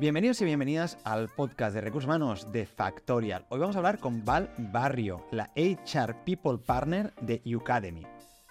[0.00, 3.46] Bienvenidos y bienvenidas al podcast de recursos humanos de Factorial.
[3.48, 8.04] Hoy vamos a hablar con Val Barrio, la HR People Partner de Ucademy.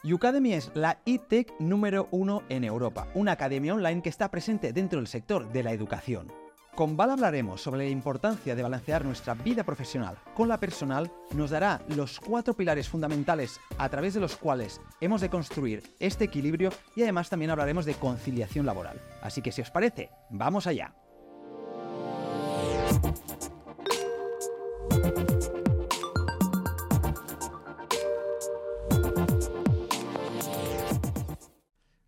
[0.05, 4.99] Ucademy es la e-tech número uno en Europa, una academia online que está presente dentro
[4.99, 6.31] del sector de la educación.
[6.75, 11.49] Con Val hablaremos sobre la importancia de balancear nuestra vida profesional con la personal, nos
[11.49, 16.71] dará los cuatro pilares fundamentales a través de los cuales hemos de construir este equilibrio
[16.95, 18.97] y además también hablaremos de conciliación laboral.
[19.21, 20.95] Así que si os parece, vamos allá.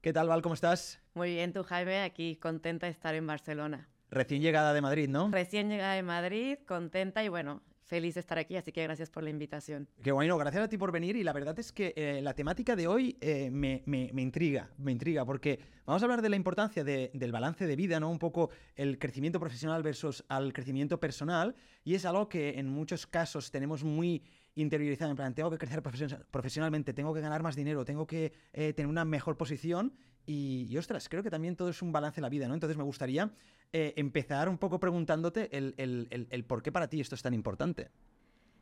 [0.05, 0.43] ¿Qué tal, Val?
[0.43, 0.99] ¿Cómo estás?
[1.15, 3.89] Muy bien, tú, Jaime, aquí contenta de estar en Barcelona.
[4.11, 5.31] Recién llegada de Madrid, ¿no?
[5.31, 9.23] Recién llegada de Madrid, contenta y bueno, feliz de estar aquí, así que gracias por
[9.23, 9.89] la invitación.
[10.03, 12.75] Qué bueno, gracias a ti por venir y la verdad es que eh, la temática
[12.75, 13.81] de hoy eh, me,
[14.21, 18.11] intriga, me intriga, porque vamos a hablar de la importancia del balance de vida, ¿no?
[18.11, 23.07] Un poco el crecimiento profesional versus al crecimiento personal y es algo que en muchos
[23.07, 24.21] casos tenemos muy
[24.55, 25.83] interiorizado, en plan, tengo que crecer
[26.31, 29.93] profesionalmente, tengo que ganar más dinero, tengo que eh, tener una mejor posición
[30.25, 32.55] y, ostras, creo que también todo es un balance en la vida, ¿no?
[32.55, 33.31] Entonces me gustaría
[33.71, 37.91] eh, empezar un poco preguntándote el, por qué para ti esto es tan importante.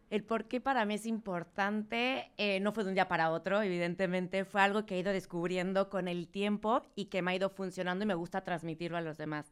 [0.09, 3.61] El por qué para mí es importante eh, no fue de un día para otro,
[3.61, 7.49] evidentemente fue algo que he ido descubriendo con el tiempo y que me ha ido
[7.49, 9.51] funcionando y me gusta transmitirlo a los demás.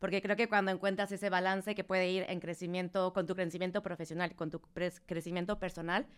[0.00, 3.82] Porque creo que cuando encuentras ese balance que puede ir en crecimiento, con tu crecimiento
[3.82, 4.60] profesional, con tu
[5.06, 6.08] crecimiento personal,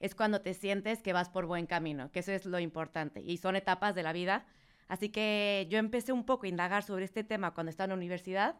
[0.00, 3.22] es cuando te sientes que vas por buen camino, que eso es lo importante.
[3.22, 4.44] Y son etapas de la vida
[4.88, 7.96] Así que yo empecé un poco a indagar sobre este tema cuando estaba en la
[7.96, 8.56] universidad.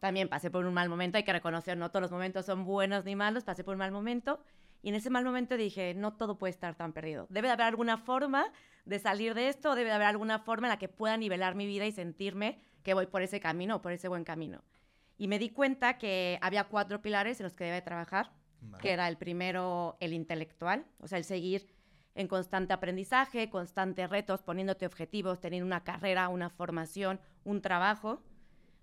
[0.00, 3.04] También pasé por un mal momento, hay que reconocer, no todos los momentos son buenos
[3.04, 4.40] ni malos, pasé por un mal momento.
[4.82, 7.26] Y en ese mal momento dije, no todo puede estar tan perdido.
[7.30, 8.52] Debe de haber alguna forma
[8.84, 11.66] de salir de esto, debe de haber alguna forma en la que pueda nivelar mi
[11.66, 14.62] vida y sentirme que voy por ese camino, por ese buen camino.
[15.16, 18.30] Y me di cuenta que había cuatro pilares en los que debe trabajar,
[18.80, 21.66] que era el primero, el intelectual, o sea, el seguir
[22.14, 28.22] en constante aprendizaje, constantes retos, poniéndote objetivos, teniendo una carrera, una formación, un trabajo.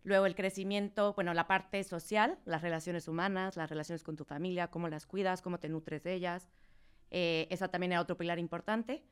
[0.03, 4.67] Luego el crecimiento, bueno, la parte social, las relaciones humanas, las relaciones con tu familia,
[4.67, 6.47] cómo las cuidas, cómo te nutres de ellas.
[7.11, 9.03] Eh, esa también era otro pilar importante.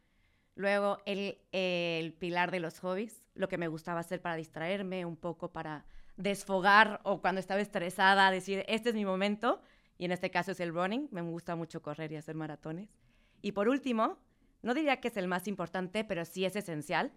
[0.56, 5.18] Luego el, el, pilar de los hobbies, lo que me gustaba hacer para distraerme, un
[5.18, 9.62] poco para desfogar o cuando estaba estresada, decir, este es mi momento.
[9.98, 12.90] Y en este caso es el running, me gusta mucho correr y hacer maratones.
[13.42, 14.18] Y por último,
[14.62, 17.12] no diría que es el más importante, pero sí es esencial,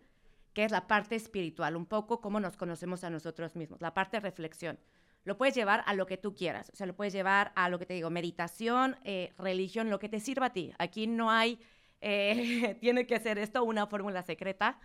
[0.53, 4.16] que es la parte espiritual, un poco cómo nos conocemos a nosotros mismos, la parte
[4.16, 4.78] de reflexión.
[5.24, 7.78] Lo puedes llevar a lo que tú quieras, o sea, lo puedes llevar a lo
[7.78, 10.72] que te digo, meditación, eh, religión, lo que te sirva a ti.
[10.78, 11.60] Aquí no hay,
[12.08, 14.78] eh, tiene que ser esto una fórmula secreta,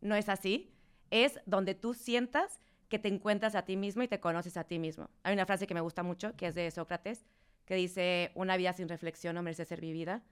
[0.00, 0.72] no es así.
[1.10, 4.78] Es donde tú sientas que te encuentras a ti mismo y te conoces a ti
[4.78, 5.10] mismo.
[5.24, 7.26] Hay una frase que me gusta mucho, que es de Sócrates,
[7.64, 10.22] que dice, una vida sin reflexión no merece ser vivida.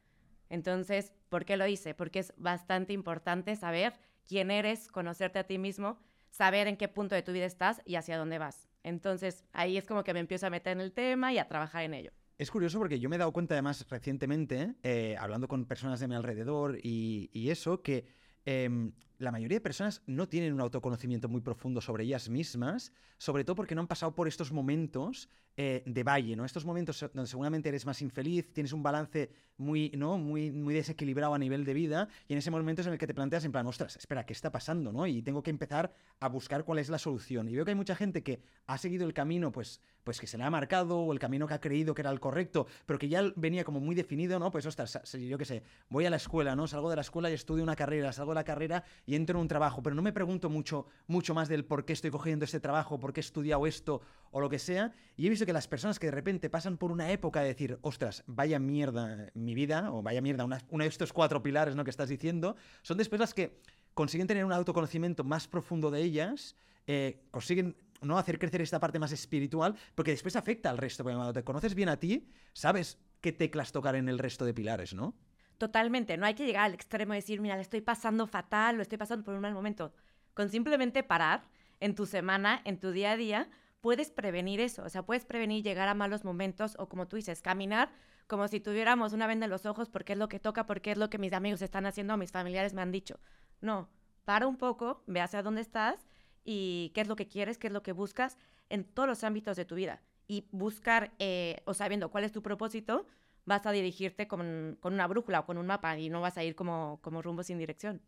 [0.49, 1.95] Entonces, ¿por qué lo hice?
[1.95, 3.95] Porque es bastante importante saber
[4.25, 5.99] quién eres, conocerte a ti mismo,
[6.31, 8.69] saber en qué punto de tu vida estás y hacia dónde vas.
[8.85, 11.83] Entonces, ahí es como que me empiezo a meter en el tema y a trabajar
[11.83, 12.13] en ello.
[12.39, 16.07] Es curioso porque yo me he dado cuenta además recientemente, eh, hablando con personas de
[16.07, 18.07] mi alrededor y, eso, que
[18.45, 23.45] em, la mayoría de personas no tienen un autoconocimiento muy profundo sobre ellas mismas, sobre
[23.45, 26.45] todo porque no han pasado por estos momentos eh, de valle, ¿no?
[26.45, 30.17] Estos momentos donde seguramente eres más infeliz, tienes un balance muy, ¿no?
[30.17, 33.09] muy, muy desequilibrado a nivel de vida, y en ese momento es en el que
[33.09, 34.93] te planteas en plan, ostras, espera, ¿qué está pasando?
[34.93, 35.05] ¿no?
[35.09, 37.49] Y tengo que empezar a buscar cuál es la solución.
[37.49, 40.39] Y veo que hay mucha gente que ha seguido el camino, pues, pues que se
[40.39, 43.09] le ha marcado, o el camino que ha creído que era el correcto, pero que
[43.09, 44.53] ya venía como muy definido, ¿no?
[44.53, 46.69] Pues, ostras, yo qué sé, voy a la escuela, ¿no?
[46.69, 49.41] Salgo de la escuela y estudio una carrera, salgo de la carrera y entro en
[49.41, 52.61] un trabajo, pero no me pregunto mucho, mucho más del por qué estoy cogiendo este
[52.61, 54.03] trabajo, por qué he estudiado esto
[54.33, 54.93] o lo que sea.
[55.17, 57.79] Y he visto que las personas que de repente pasan por una época de decir,
[57.81, 61.85] ostras, vaya mierda mi vida, o vaya mierda uno de estos cuatro pilares ¿no?
[61.85, 63.63] que estás diciendo, son después las que
[63.95, 66.55] consiguen tener un autoconocimiento más profundo de ellas,
[66.87, 68.19] eh, consiguen ¿no?
[68.19, 71.33] hacer crecer esta parte más espiritual, porque después afecta al resto.
[71.33, 75.15] Te conoces bien a ti, sabes qué teclas tocar en el resto de pilares, ¿no?
[75.59, 78.83] Totalmente, no hay que llegar al extremo de decir, mira, le estoy pasando fatal, lo
[78.83, 79.93] estoy pasando por un mal momento.
[80.35, 81.49] Con simplemente parar
[81.81, 83.51] en tu semana, en tu día a día,
[83.81, 84.85] puedes prevenir eso.
[84.85, 87.91] O sea, puedes prevenir llegar a malos momentos o como tú dices, caminar
[88.29, 90.99] como si tuviéramos una venda en los ojos porque es lo que toca, porque es
[90.99, 93.19] lo que mis amigos están haciendo o mis familiares me han dicho.
[93.61, 93.89] No,
[94.25, 96.07] para un poco, ve hacia dónde estás
[96.45, 98.37] y qué es lo que quieres, qué es lo que buscas
[98.69, 100.03] en todos los ámbitos de tu vida.
[100.29, 103.07] Y buscar eh, o sabiendo cuál es tu propósito,
[103.49, 106.55] vas a dirigirte con, una brújula o con un mapa y no vas a ir
[106.55, 108.01] como, como rumbo sin dirección.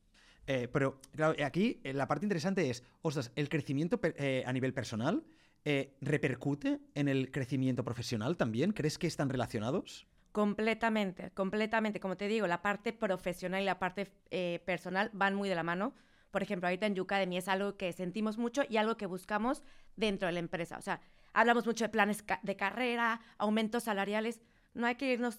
[0.46, 4.00] Eh, pero, claro, aquí eh, la parte interesante es, ostras, el crecimiento
[4.46, 5.24] a nivel personal
[5.64, 8.72] eh, ¿repercute en el crecimiento profesional también?
[8.72, 10.06] ¿Crees que están relacionados?
[10.32, 12.00] Completamente, completamente.
[12.00, 15.62] Como te digo, la parte profesional y la parte eh, personal van muy de la
[15.62, 15.94] mano.
[16.30, 19.62] Por ejemplo, ahorita en Yucademy es algo que sentimos mucho y algo que buscamos
[19.96, 20.78] dentro de la empresa.
[20.78, 21.00] O sea,
[21.34, 24.40] hablamos mucho de planes de carrera, aumentos salariales.
[24.74, 25.38] No hay que irnos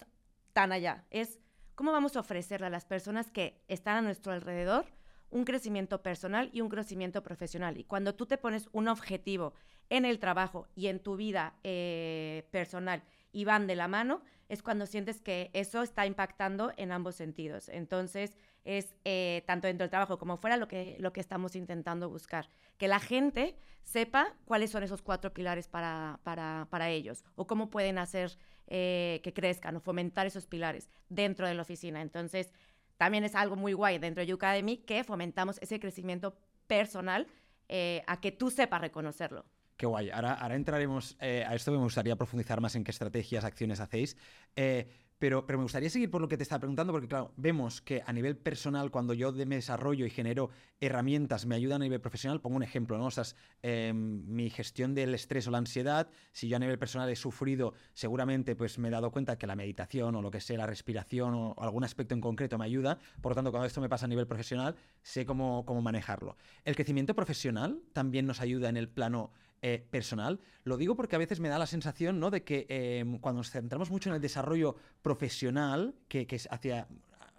[0.52, 1.04] tan allá.
[1.10, 1.38] Es
[1.74, 4.86] cómo vamos a ofrecerle a las personas que están a nuestro alrededor
[5.32, 7.78] un crecimiento personal y un crecimiento profesional.
[7.78, 9.54] Y cuando tú te pones un objetivo
[9.88, 13.02] en el trabajo y en tu vida eh, personal
[13.32, 17.70] y van de la mano, es cuando sientes que eso está impactando en ambos sentidos.
[17.70, 22.10] Entonces, es eh, tanto dentro del trabajo como fuera lo que, lo que estamos intentando
[22.10, 22.50] buscar.
[22.76, 27.70] Que la gente sepa cuáles son esos cuatro pilares para, para, para ellos o cómo
[27.70, 28.36] pueden hacer
[28.74, 32.00] eh, que crezcan o fomentar esos pilares dentro de la oficina.
[32.00, 32.50] Entonces,
[32.96, 37.26] también es algo muy guay dentro de Academy que fomentamos ese crecimiento personal
[37.68, 39.44] eh, a que tú sepas reconocerlo.
[39.76, 40.08] Qué guay.
[40.08, 41.70] Ahora, ahora entraremos eh, a esto.
[41.70, 44.16] Me gustaría profundizar más en qué estrategias, acciones hacéis.
[44.56, 44.88] Eh,
[45.22, 48.02] pero, pero, me gustaría seguir por lo que te estaba preguntando, porque claro, vemos que
[48.04, 52.40] a nivel personal, cuando yo me desarrollo y genero herramientas, me ayudan a nivel profesional.
[52.40, 53.06] Pongo un ejemplo, ¿no?
[53.06, 53.22] O sea,
[53.62, 57.72] em, mi gestión del estrés o la ansiedad, si yo a nivel personal he sufrido,
[57.94, 61.34] seguramente pues me he dado cuenta que la meditación o lo que sea, la respiración
[61.34, 62.98] o, algún aspecto en concreto me ayuda.
[63.20, 66.36] Por lo tanto, cuando esto me pasa a nivel profesional, sé cómo, cómo manejarlo.
[66.64, 69.30] El crecimiento profesional también nos ayuda en el plano
[69.64, 70.40] eh, personal.
[70.64, 72.30] Lo digo porque a veces me da la sensación ¿no?
[72.30, 76.88] de que em, cuando nos centramos mucho en el desarrollo profesional, que, es hacia.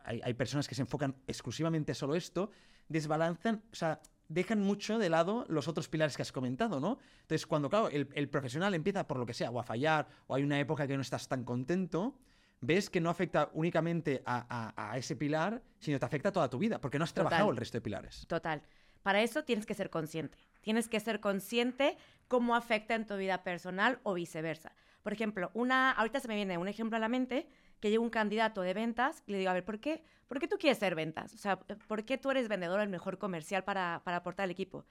[0.05, 2.49] Hay, personas que se enfocan exclusivamente solo esto,
[2.87, 6.97] desbalanzan, o sea, dejan mucho de lado los otros pilares que has comentado, ¿no?
[7.21, 10.43] Entonces, cuando, claro, el, profesional empieza por lo que sea, o a fallar, o hay
[10.43, 12.17] una época que no estás tan contento,
[12.61, 16.79] ves que no afecta únicamente a, ese pilar, sino te afecta a toda tu vida,
[16.79, 18.25] porque no has trabajado el resto de pilares.
[18.27, 18.61] Total.
[19.03, 20.37] Para eso tienes que ser consciente.
[20.63, 24.71] Tienes que ser consciente cómo afecta en tu vida personal o viceversa.
[25.03, 27.47] Por ejemplo, una, ahorita se me viene un ejemplo a la mente
[27.79, 30.03] que llega un candidato de ventas y le digo, a ver, ¿por qué?
[30.27, 31.33] ¿Por qué tú quieres ser ventas?
[31.33, 34.85] O sea, ¿por qué tú eres vendedor el mejor comercial para, para aportar al equipo?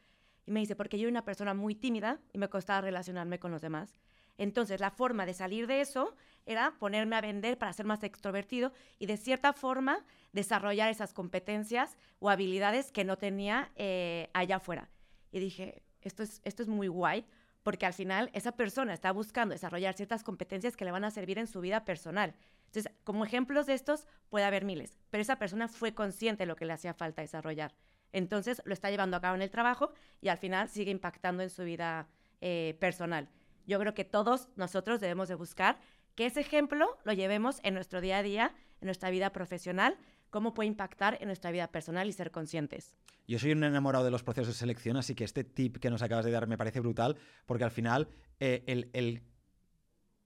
[0.47, 3.51] Y me dice, porque yo soy una persona muy tímida y me costaba relacionarme con
[3.51, 3.99] los demás.
[4.39, 6.15] Entonces, la forma de salir de eso
[6.47, 11.97] era ponerme a vender para ser más extrovertido y de cierta forma desarrollar esas competencias
[12.19, 14.89] o habilidades que no tenía eh, allá afuera.
[15.33, 17.27] Y dije, esto es, esto es muy guay
[17.63, 21.39] porque al final esa persona está buscando desarrollar ciertas competencias que le van a servir
[21.39, 22.35] en su vida personal.
[22.67, 26.57] Entonces, como ejemplos de estos puede haber miles, pero esa persona fue consciente de lo
[26.57, 27.75] que le hacía falta desarrollar.
[28.13, 31.51] Entonces, lo está llevando a cabo en el trabajo y al final sigue impactando en
[31.51, 32.09] su vida
[32.41, 33.29] eh, personal.
[33.67, 35.79] Yo creo que todos nosotros debemos de buscar
[36.15, 39.97] que ese ejemplo lo llevemos en nuestro día a día, en nuestra vida profesional,
[40.33, 42.97] cómo puede impactar en nuestra vida personal y ser conscientes.
[43.29, 46.03] Yo soy un enamorado de los procesos de selección, así que este tip que nos
[46.03, 48.09] acabas de dar me parece brutal, porque al final
[48.41, 49.23] eh, el,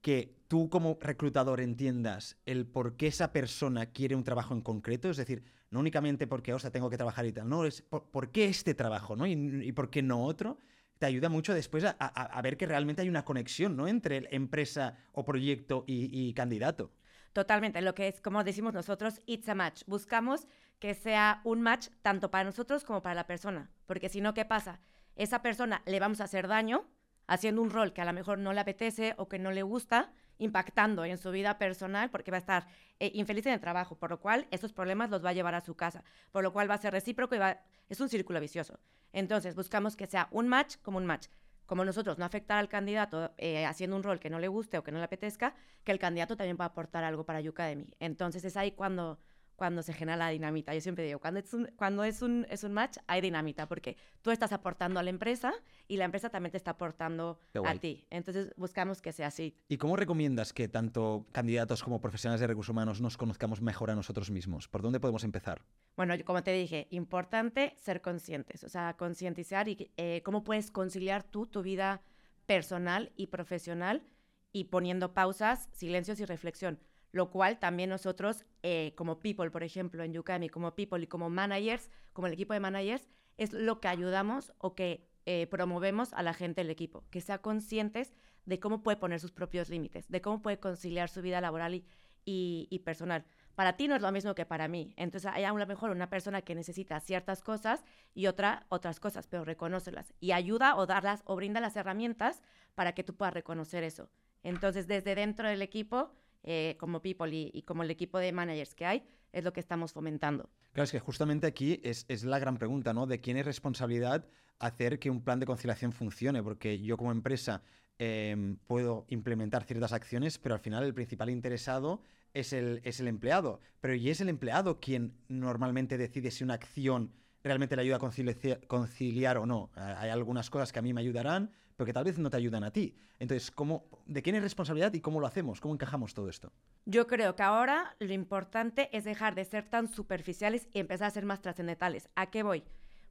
[0.01, 5.11] que tú como reclutador entiendas el por qué esa persona quiere un trabajo en concreto,
[5.11, 8.31] es decir, no únicamente porque, o sea, tengo que trabajar y tal, no, es por,
[8.31, 9.27] qué este trabajo, ¿no?
[9.27, 10.57] y por qué no otro,
[10.97, 13.87] te ayuda mucho después a, ver que realmente hay una conexión ¿no?
[13.87, 16.91] entre empresa o proyecto y, candidato.
[17.37, 19.83] Totalmente, lo que es, como decimos nosotros, it's a match.
[19.85, 20.47] Buscamos
[20.79, 24.43] que sea un match tanto para nosotros como para la persona, porque si no, ¿qué
[24.43, 24.79] pasa?
[25.15, 26.87] Esa persona le vamos a hacer daño
[27.27, 30.11] haciendo un rol que a lo mejor no le apetece o que no le gusta,
[30.39, 32.65] impactando en su vida personal porque va a estar
[32.99, 35.61] eh, infeliz en el trabajo, por lo cual esos problemas los va a llevar a
[35.61, 38.79] su casa, por lo cual va a ser recíproco y va, es un círculo vicioso.
[39.13, 41.27] Entonces, buscamos que sea un match como un match.
[41.67, 44.83] Como nosotros no afectar al candidato eh, haciendo un rol que no le guste o
[44.83, 47.93] que no le apetezca, que el candidato también va a aportar algo para Yucademy.
[47.99, 49.19] Entonces, es ahí cuando
[49.57, 50.73] cuando se genera la dinamita.
[50.73, 53.97] Yo siempre digo, cuando es un, cuando es un, es un match, hay dinamita, porque
[54.21, 55.53] tú estás aportando a la empresa
[55.87, 58.05] y la empresa también te está aportando a ti.
[58.11, 59.57] Entonces buscamos que sea así.
[59.67, 63.95] ¿Y cómo recomiendas que tanto candidatos como profesionales de recursos humanos nos conozcamos mejor a
[63.95, 64.67] nosotros mismos?
[64.67, 65.65] ¿Por dónde podemos empezar?
[65.95, 71.23] Bueno, como te dije, importante ser conscientes, o sea, concientizar y eh, cómo puedes conciliar
[71.23, 72.03] tú tu vida
[72.45, 74.03] personal y profesional
[74.51, 76.79] y poniendo pausas, silencios y reflexión
[77.11, 81.29] lo cual también nosotros eh, como people, por ejemplo, en Yukami, como people y como
[81.29, 86.23] managers, como el equipo de managers, es lo que ayudamos o que eh, promovemos a
[86.23, 88.13] la gente del equipo, que sea conscientes
[88.45, 91.83] de cómo puede poner sus propios límites, de cómo puede conciliar su vida laboral
[92.23, 93.25] y, personal.
[93.55, 94.93] Para ti no es lo mismo que para mí.
[94.95, 97.83] Entonces hay a lo mejor una persona que necesita ciertas cosas
[98.13, 102.41] y otra otras cosas, pero reconocerlas y ayuda o darlas o brinda las herramientas
[102.75, 104.09] para que tú puedas reconocer eso.
[104.43, 106.13] Entonces desde dentro del equipo
[106.43, 109.93] eh, como People y, como el equipo de managers que hay, es lo que estamos
[109.93, 110.49] fomentando.
[110.71, 113.07] Claro, es que justamente aquí es, es la gran pregunta, ¿no?
[113.07, 114.25] De quién es responsabilidad
[114.59, 117.61] hacer que un plan de conciliación funcione, porque yo como empresa
[117.99, 122.01] em, puedo implementar ciertas acciones, pero al final el principal interesado
[122.33, 123.59] es el, es el empleado.
[123.81, 127.11] Pero ¿y es el empleado quien normalmente decide si una acción
[127.43, 129.71] realmente le ayuda a conciliar, conciliar o no?
[129.75, 132.63] Hay algunas cosas que a mí me ayudarán, pero que tal vez no te ayudan
[132.63, 132.97] a ti.
[133.19, 135.61] Entonces, ¿cómo, ¿de quién es responsabilidad y cómo lo hacemos?
[135.61, 136.51] ¿Cómo encajamos todo esto?
[136.85, 141.11] Yo creo que ahora lo importante es dejar de ser tan superficiales y empezar a
[141.11, 142.09] ser más trascendentales.
[142.15, 142.63] ¿A qué voy?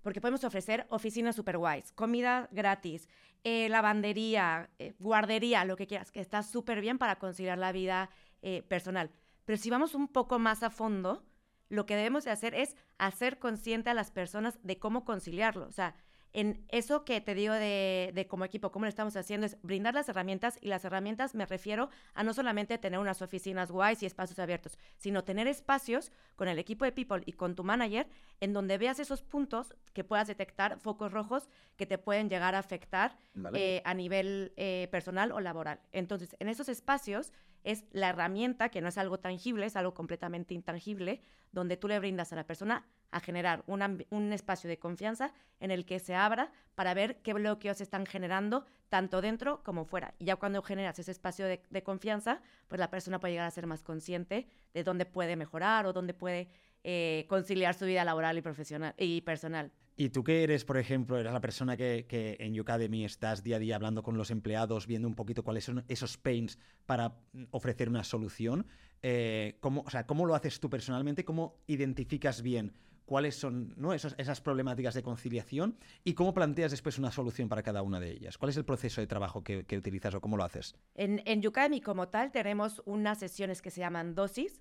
[0.02, 3.08] Porque podemos ofrecer oficinas super guays, comida gratis,
[3.44, 8.11] eh, lavandería, eh, guardería, lo que quieras, que está súper bien para conciliar la vida
[8.42, 9.12] eh, personal.
[9.44, 11.25] Pero si vamos un poco más a fondo,
[11.68, 15.66] lo que debemos de hacer es hacer consciente a las personas de cómo conciliarlo.
[15.66, 15.94] O sea,
[16.33, 20.09] en eso que te digo de, como equipo, cómo lo estamos haciendo, es brindar las
[20.09, 24.38] herramientas y las herramientas me refiero a no solamente tener unas oficinas guays y espacios
[24.38, 28.09] abiertos, sino tener espacios con el equipo de people y con tu manager
[28.40, 32.59] en donde veas esos puntos que puedas detectar focos rojos que te pueden llegar a
[32.59, 33.16] afectar
[33.54, 35.80] eh, a nivel eh, personal o laboral.
[35.92, 37.33] Entonces, en esos espacios
[37.66, 41.20] es la herramienta, que no es algo tangible, es algo completamente intangible,
[41.50, 45.85] donde tú le brindas a la persona a generar un espacio de confianza en el
[45.85, 50.14] que se abra para ver qué bloqueos están generando tanto dentro como fuera.
[50.20, 53.50] Y ya cuando generas ese espacio de, de confianza, pues la persona puede llegar a
[53.50, 56.49] ser más consciente de dónde puede mejorar o dónde puede
[56.85, 59.73] eh, conciliar su vida laboral y profesional y personal.
[59.96, 63.56] ¿Y tú qué eres, por ejemplo, eres la persona que, que en Ucademy estás día
[63.56, 67.16] a día hablando con los empleados, viendo un poquito cuáles son esos pains para
[67.50, 68.66] ofrecer una solución?
[69.02, 71.24] Eh, ¿cómo, o sea, ¿Cómo lo haces tú personalmente?
[71.24, 72.74] ¿Cómo identificas bien
[73.06, 73.94] cuáles son ¿no?
[73.94, 78.36] esas problemáticas de conciliación y cómo planteas después una solución para cada una de ellas.
[78.36, 80.74] ¿Cuál es el proceso de trabajo que, utilizas o cómo lo haces?
[80.96, 81.40] En, en
[81.80, 84.60] como tal tenemos unas sesiones que se llaman dosis,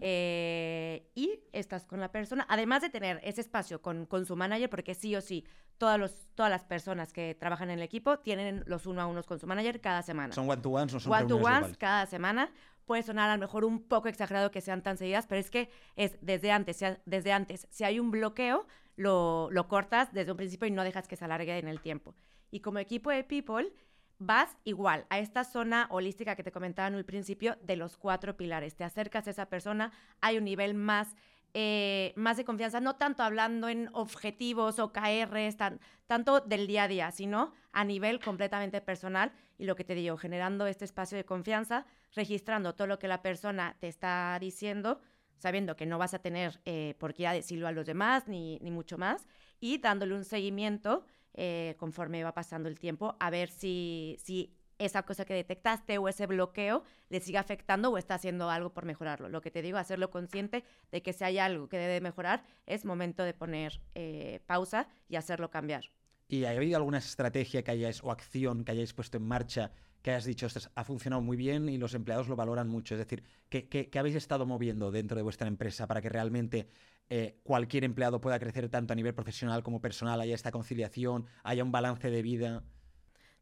[0.00, 4.70] eh, y estás con la persona, además de tener ese espacio con, con su manager,
[4.70, 5.44] porque sí o sí,
[5.78, 9.26] todas, los, todas las personas que trabajan en el equipo tienen los uno a unos
[9.26, 10.34] con su manager cada semana.
[10.34, 12.50] Son one-to-ones, no son One-to-ones cada semana.
[12.84, 15.70] Puede sonar a lo mejor un poco exagerado que sean tan seguidas, pero es que
[15.96, 17.66] es desde antes, desde antes.
[17.70, 18.66] Si hay un bloqueo,
[18.96, 22.14] lo, lo cortas desde un principio y no dejas que se alargue en el tiempo.
[22.50, 23.72] Y como equipo de People,
[24.18, 28.36] vas igual a esta zona holística que te comentaba en el principio de los cuatro
[28.36, 28.76] pilares.
[28.76, 31.14] Te acercas a esa persona, hay un nivel más,
[31.52, 35.56] eh, más de confianza, no tanto hablando en objetivos o KRs,
[36.06, 40.16] tanto del día a día, sino a nivel completamente personal y lo que te digo,
[40.16, 45.00] generando este espacio de confianza, registrando todo lo que la persona te está diciendo,
[45.36, 48.70] sabiendo que no vas a tener eh, por qué decirlo a los demás, ni, ni
[48.70, 49.26] mucho más,
[49.60, 55.02] y dándole un seguimiento eh, conforme va pasando el tiempo, a ver si, si esa
[55.02, 59.28] cosa que detectaste o ese bloqueo le sigue afectando o está haciendo algo por mejorarlo.
[59.28, 62.84] Lo que te digo, hacerlo consciente de que si hay algo que debe mejorar, es
[62.84, 65.84] momento de poner eh, pausa y hacerlo cambiar.
[66.28, 69.72] ¿Y ha habido alguna estrategia que hayáis o acción que hayáis puesto en marcha
[70.02, 72.94] que hayas dicho, esto ha funcionado muy bien y los empleados lo valoran mucho?
[72.94, 76.68] Es decir, ¿qué, qué habéis estado moviendo dentro de vuestra empresa para que realmente
[77.10, 81.62] eh, cualquier empleado pueda crecer tanto a nivel profesional como personal, haya esta conciliación, haya
[81.62, 82.64] un balance de vida.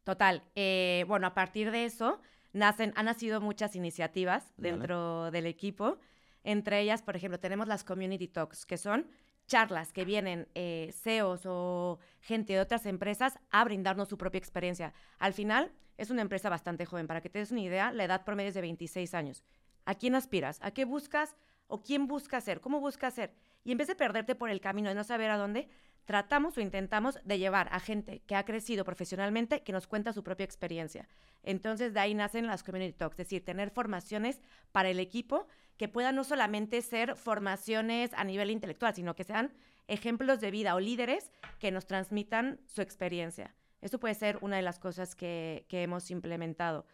[0.03, 0.43] Total.
[0.55, 2.19] Eh, bueno, a partir de eso
[2.51, 5.97] nacen, han nacido muchas iniciativas dentro del equipo.
[6.43, 9.07] Entre ellas, por ejemplo, tenemos las Community Talks, que son
[9.47, 14.93] charlas que vienen eh, CEOs o gente de otras empresas a brindarnos su propia experiencia.
[15.19, 17.07] Al final, es una empresa bastante joven.
[17.07, 19.43] Para que te des una idea, la edad promedio es de 26 años.
[19.85, 20.59] ¿A quién aspiras?
[20.61, 21.35] ¿A qué buscas?
[21.67, 22.61] ¿O quién busca ser?
[22.61, 23.33] ¿Cómo busca ser?
[23.63, 25.69] Y en vez de perderte por el camino de no saber a dónde,
[26.05, 30.23] tratamos o intentamos de llevar a gente que ha crecido profesionalmente que nos cuenta su
[30.23, 31.07] propia experiencia.
[31.43, 34.41] Entonces de ahí nacen las community talks, es decir, tener formaciones
[34.71, 39.53] para el equipo que puedan no solamente ser formaciones a nivel intelectual, sino que sean
[39.87, 43.55] ejemplos de vida o líderes que nos transmitan su experiencia.
[43.81, 46.85] Eso puede ser una de las cosas que, hemos implementado.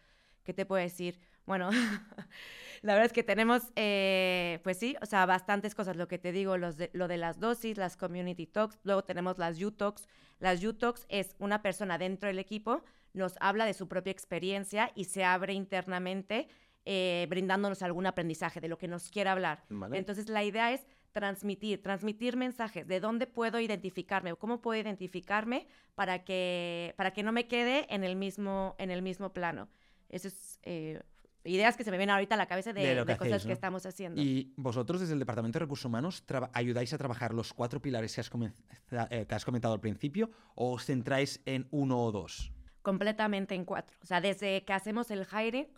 [0.42, 1.20] ¿Qué te puedo decir?
[1.50, 1.68] Bueno,
[2.82, 5.96] la verdad es que tenemos, eh, pues sí, o sea, bastantes cosas.
[5.96, 9.36] Lo que te digo, los de, lo de las dosis, las community talks, luego tenemos
[9.36, 10.06] las U-Talks.
[10.38, 15.06] Las U-Talks es una persona dentro del equipo, nos habla de su propia experiencia y
[15.06, 16.46] se abre internamente
[16.84, 19.64] eh, brindándonos algún aprendizaje de lo que nos quiera hablar.
[19.90, 25.66] Entonces, la idea es transmitir, transmitir mensajes, de dónde puedo identificarme o cómo puedo identificarme
[25.96, 29.68] para que, para que no me quede en el mismo, en el mismo plano.
[30.10, 31.02] Eso es eh,
[31.44, 34.20] ideas que se me vienen ahorita a la cabeza de, cosas que estamos haciendo.
[34.20, 38.20] Y vosotros desde el Departamento de Recursos Humanos ayudáis a trabajar los cuatro pilares que
[38.20, 38.30] has,
[39.10, 42.52] eh, que has comentado al principio o os centráis en uno o dos?
[42.82, 43.96] Completamente en cuatro.
[44.02, 45.68] O sea, desde que hacemos el hiring,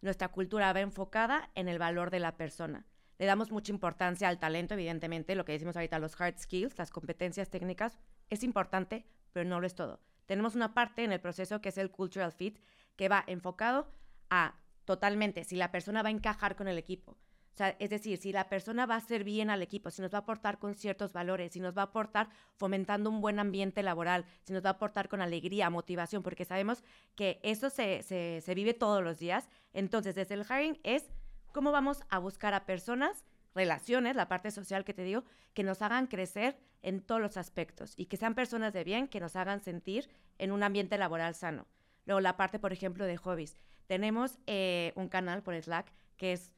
[0.00, 2.86] nuestra cultura va enfocada en el valor de la persona.
[3.18, 6.90] le damos mucha importancia al talento, evidentemente, lo que decimos ahorita, los hard skills, las
[6.90, 10.00] competencias técnicas, es importante, pero no lo es todo.
[10.26, 12.58] Tenemos una parte en el proceso que es el cultural fit,
[12.94, 13.90] que va enfocado
[14.28, 14.56] a
[14.86, 17.12] totalmente si la persona va a encajar con el equipo.
[17.12, 20.12] O sea, es decir, si la persona va a ser bien al equipo, si nos
[20.12, 23.82] va a aportar con ciertos valores, si nos va a aportar fomentando un buen ambiente
[23.82, 28.42] laboral, si nos va a aportar con alegría, motivación, porque sabemos que eso se, se,
[28.42, 29.48] se vive todos los días.
[29.72, 31.10] Entonces, desde el hiring es
[31.52, 33.24] cómo vamos a buscar a personas,
[33.54, 35.24] relaciones, la parte social que te digo,
[35.54, 39.18] que nos hagan crecer en todos los aspectos y que sean personas de bien, que
[39.18, 41.66] nos hagan sentir en un ambiente laboral sano.
[42.04, 43.56] Luego la parte, por ejemplo, de hobbies.
[43.86, 46.52] Tenemos eh, un canal por Slack que es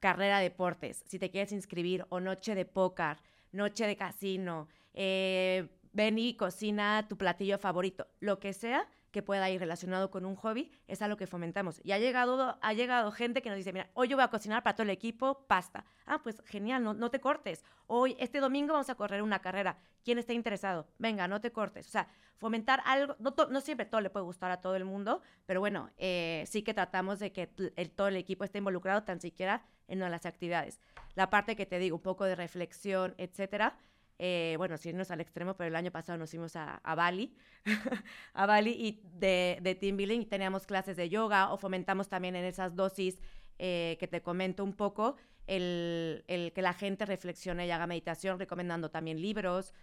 [0.00, 1.02] carrera deportes.
[1.06, 3.18] Si te quieres inscribir, o noche de póker,
[3.52, 9.50] noche de casino, eh, ven y cocina tu platillo favorito, lo que sea, que pueda
[9.50, 11.80] ir relacionado con un hobby, es algo que fomentamos.
[11.82, 14.62] Y ha llegado, ha llegado gente que nos dice, mira, hoy yo voy a cocinar
[14.62, 15.84] para todo el equipo pasta.
[16.06, 17.64] Ah, pues genial, no, no te cortes.
[17.86, 19.78] Hoy, este domingo vamos a correr una carrera.
[20.08, 20.88] ¿Quién está interesado?
[20.96, 21.86] Venga, no te cortes.
[21.86, 25.20] O sea, fomentar algo, no, no siempre todo le puede gustar a todo el mundo,
[25.44, 29.20] pero bueno, eh, sí que tratamos de que el, todo el equipo esté involucrado tan
[29.20, 30.80] siquiera en las actividades.
[31.14, 33.76] La parte que te digo, un poco de reflexión, etcétera,
[34.18, 37.36] eh, bueno, si irnos al extremo, pero el año pasado nos fuimos a, Bali,
[38.32, 42.34] a Bali y de, de team building y teníamos clases de yoga o fomentamos también
[42.34, 43.20] en esas dosis
[43.58, 48.38] eh, que te comento un poco, el, el, que la gente reflexione y haga meditación,
[48.38, 49.74] recomendando también libros,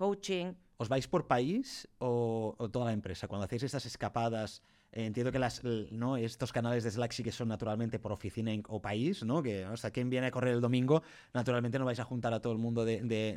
[0.00, 0.54] coaching.
[0.78, 3.28] ¿Os vais por país o, o toda la empresa?
[3.28, 6.16] Cuando hacéis estas escapadas eh, entiendo que las, ¿no?
[6.16, 9.42] estos canales de Slack sí que son naturalmente por oficina o país, ¿no?
[9.42, 11.02] Que, o sea, quien viene a correr el domingo,
[11.34, 13.36] naturalmente no vais a juntar a todo el mundo de, de,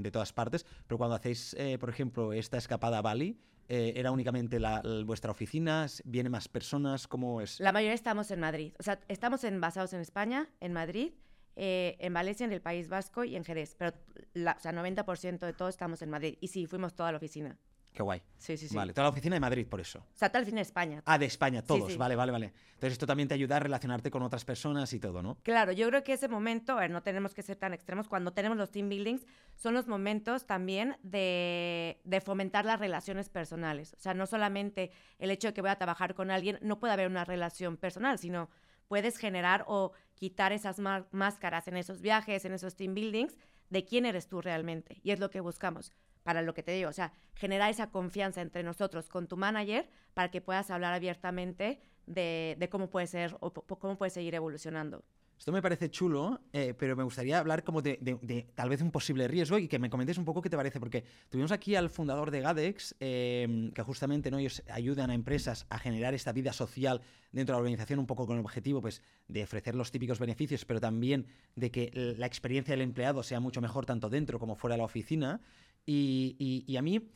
[0.00, 3.36] de, todas partes, pero cuando hacéis, eh, por ejemplo, esta escapada a Bali,
[3.68, 5.86] eh, ¿Era únicamente la, vuestra oficina?
[6.04, 7.08] ¿Vienen más personas?
[7.08, 7.58] ¿Cómo es?
[7.60, 8.74] La mayoría estamos en Madrid.
[8.78, 11.12] O sea, estamos en, basados en España, en Madrid,
[11.56, 13.74] en Valencia, en el País Vasco y en Jerez.
[13.78, 13.96] Pero,
[14.32, 16.36] la, o sea, 90% de todos estamos en Madrid.
[16.40, 17.56] Y sí, fuimos toda la oficina.
[17.94, 18.20] Qué guay.
[18.38, 18.74] Sí, sí, sí.
[18.74, 20.00] Vale, toda la oficina de Madrid, por eso.
[20.00, 21.02] O sea, toda la oficina de España.
[21.06, 21.96] Ah, de España, todos.
[21.96, 22.52] Vale, vale, vale.
[22.72, 25.38] Entonces esto también te ayuda a relacionarte con otras personas y todo, ¿no?
[25.44, 28.32] Claro, yo creo que ese momento, a ver, no tenemos que ser tan extremos, cuando
[28.32, 29.24] tenemos los team buildings,
[29.54, 33.94] son los momentos también de, de fomentar las relaciones personales.
[33.94, 36.94] O sea, no solamente el hecho de que voy a trabajar con alguien, no puede
[36.94, 38.50] haber una relación personal, sino
[38.88, 40.78] puedes generar o quitar esas
[41.10, 43.36] máscaras en esos viajes, en esos team buildings,
[43.70, 45.00] de quién eres tú realmente.
[45.02, 48.40] Y es lo que buscamos para lo que te digo, o sea, generar esa confianza
[48.40, 53.36] entre nosotros con tu manager para que puedas hablar abiertamente de, de cómo puede ser
[53.40, 55.04] o cómo puede seguir evolucionando.
[55.38, 59.28] Esto me parece chulo, eh, pero me gustaría hablar como de, tal vez un posible
[59.28, 62.30] riesgo y que me comentes un poco qué te parece, porque tuvimos aquí al fundador
[62.30, 64.38] de Gadex, eh, que justamente ¿no?
[64.38, 68.26] ellos ayudan a empresas a generar esta vida social dentro de la organización, un poco
[68.26, 72.72] con el objetivo pues, de ofrecer los típicos beneficios, pero también de que la experiencia
[72.72, 75.40] del empleado sea mucho mejor tanto dentro como fuera de la oficina.
[75.86, 77.10] Y, a mí,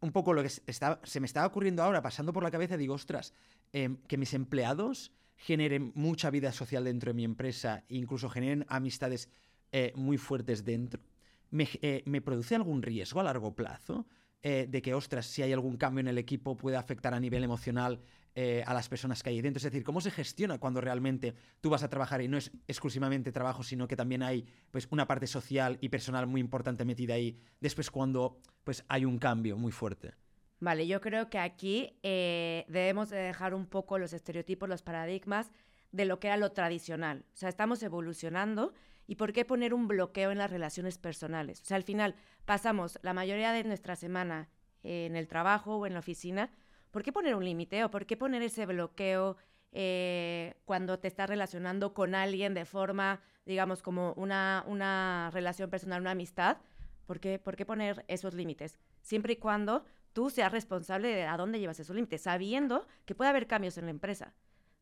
[0.00, 3.34] un poco lo que se me estaba ocurriendo ahora, pasando por la cabeza, digo, ostras,
[3.72, 8.64] em, que mis empleados generen mucha vida social dentro de mi empresa, e incluso generen
[8.68, 9.28] amistades
[9.72, 11.02] eh, muy fuertes dentro,
[11.50, 14.06] me, eh, ¿me, produce algún riesgo a largo plazo?
[14.42, 17.44] Eh, de que, ostras, si hay algún cambio en el equipo puede afectar a nivel
[17.44, 18.00] emocional
[18.34, 19.58] eh, a las personas que hay dentro.
[19.58, 23.30] Es decir, cómo se gestiona cuando realmente tú vas a trabajar y no es exclusivamente
[23.30, 27.38] trabajo, sino que también hay pues, una parte social y personal muy importante metida ahí.
[27.60, 30.14] Después cuando pues, hay un cambio muy fuerte.
[30.62, 35.50] Vale, yo creo que aquí eh, debemos de dejar un poco los estereotipos, los paradigmas
[35.90, 37.24] de lo que era lo tradicional.
[37.34, 38.72] O sea, estamos evolucionando
[39.08, 41.62] y por qué poner un bloqueo en las relaciones personales.
[41.62, 44.50] O sea, al final pasamos la mayoría de nuestra semana
[44.84, 46.52] en el trabajo o en la oficina
[46.92, 49.36] ¿por qué poner un límite o por qué poner ese bloqueo
[49.72, 56.02] eh, cuando te estás relacionando con alguien de forma, digamos, como una, una relación personal,
[56.02, 56.58] una amistad?
[57.04, 58.78] ¿Por qué, ¿Por qué poner esos límites?
[59.00, 63.30] Siempre y cuando tú seas responsable de a dónde llevas esos límites, sabiendo que puede
[63.30, 64.34] haber cambios en la empresa.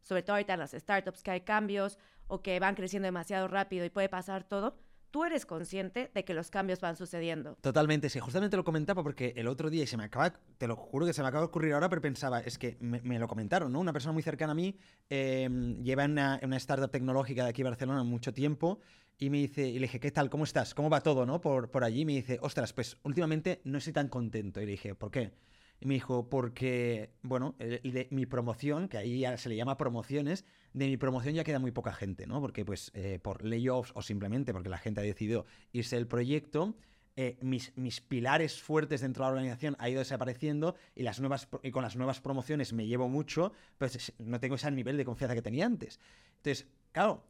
[0.02, 3.84] Sobre todo ahorita en las startups que hay cambios o que van creciendo demasiado rápido
[3.84, 4.78] y puede pasar todo
[5.10, 7.56] tú eres consciente de que los cambios van sucediendo.
[7.60, 10.76] Totalmente, sí, justamente lo comentaba porque el otro día, y se me acaba, te lo
[10.76, 13.72] juro que se me acaba de ocurrir ahora, pero pensaba, es que me, lo comentaron,
[13.72, 13.80] ¿no?
[13.80, 14.76] Una persona muy cercana a mí
[15.08, 18.80] em, lleva en una, startup tecnológica de aquí Barcelona mucho tiempo
[19.20, 20.30] y me dice, y le dije, ¿qué tal?
[20.30, 20.74] ¿Cómo estás?
[20.74, 21.42] ¿Cómo va todo, no?
[21.42, 24.62] Por, por allí, y me dice, ostras, pues últimamente no estoy tan contento.
[24.62, 25.30] Y le dije, ¿por qué?
[25.78, 30.86] Y me dijo, porque, bueno, de mi promoción, que ahí se le llama promociones, de
[30.86, 32.40] mi promoción ya queda muy poca gente, ¿no?
[32.40, 36.74] Porque pues eh, por layoffs o simplemente porque la gente ha decidido irse del proyecto,
[37.16, 41.48] eh, mis, mis, pilares fuertes dentro de la organización ha ido desapareciendo y, las nuevas,
[41.62, 45.34] y con las nuevas promociones me llevo mucho, pues no tengo ese nivel de confianza
[45.34, 45.98] que tenía antes.
[46.36, 47.24] Entonces, claro,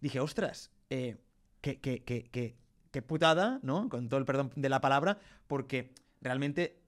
[0.00, 1.16] dije, ostras, eh,
[1.60, 2.56] qué, qué, qué, qué,
[2.90, 3.88] qué putada, ¿no?
[3.88, 6.80] Con todo el perdón de la palabra, porque realmente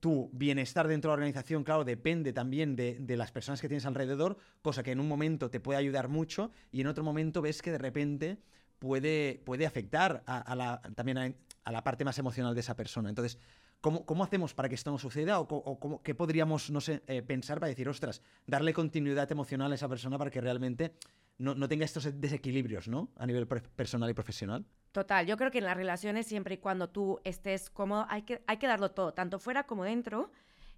[0.00, 3.86] tu bienestar dentro de la organización, claro, depende también de, de, las personas que tienes
[3.86, 7.62] alrededor, cosa que en un momento te puede ayudar mucho y en otro momento ves
[7.62, 8.38] que de repente
[8.82, 13.08] puede, puede afectar a, la, también a, la parte más emocional de esa persona.
[13.08, 13.38] Entonces,
[13.82, 15.40] ¿cómo, cómo hacemos para que esto no suceda?
[15.40, 19.70] ¿O, o cómo, qué podríamos, no sé, eh, pensar para decir, ostras, darle continuidad emocional
[19.72, 20.94] a esa persona para que realmente
[21.36, 23.10] no, no tenga estos desequilibrios, ¿no?
[23.16, 24.64] A nivel personal y profesional.
[24.92, 28.42] Total, yo creo que en las relaciones, siempre y cuando tú estés cómodo, hay que,
[28.46, 30.30] hay que darlo todo, tanto fuera como dentro,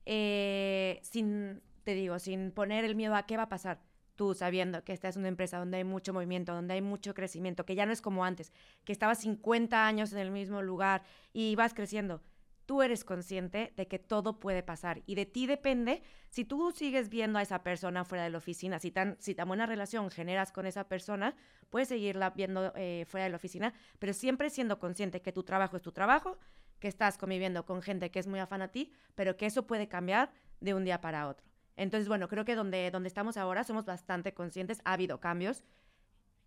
[0.07, 3.81] eh, sin, te digo, sin poner el miedo a qué va a pasar.
[4.17, 7.67] Tú sabiendo que esta es una empresa donde hay mucho movimiento, donde hay mucho crecimiento,
[7.67, 8.53] que ya no es como antes,
[8.85, 12.23] que estabas 50 años en el mismo lugar y vas creciendo
[12.67, 17.09] tú eres consciente de que todo puede pasar y de ti depende si tú sigues
[17.09, 20.53] viendo a esa persona fuera de la oficina, si tan, si tan buena relación generas
[20.53, 21.35] con esa persona,
[21.71, 25.77] puedes seguirla viendo eh, fuera de la oficina, pero siempre siendo consciente que tu trabajo
[25.77, 26.39] es tu trabajo,
[26.79, 29.89] que estás conviviendo con gente que es muy afán a ti, pero que eso puede
[29.89, 31.47] cambiar de un día para otro.
[31.77, 35.65] Entonces, bueno, creo que donde, donde estamos ahora somos bastante conscientes, ha habido cambios,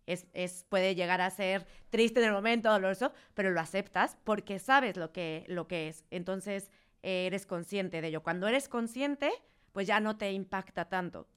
[0.08, 4.96] es, puede llegar a ser triste en el momento, doloroso, pero lo aceptas porque sabes
[4.96, 6.04] lo que, lo que es.
[6.10, 6.70] Entonces,
[7.02, 8.22] eres consciente de ello.
[8.22, 9.30] Cuando eres consciente,
[9.72, 11.28] pues ya no te impacta tanto.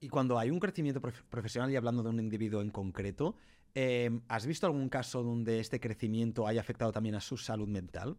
[0.00, 3.36] Y cuando hay un crecimiento profesional y hablando de un individuo en concreto,
[3.74, 8.16] em, ¿has visto algún caso donde este crecimiento haya afectado también a su salud mental?